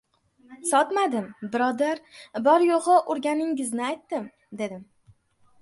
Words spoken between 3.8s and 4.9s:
aytdim,— dedim.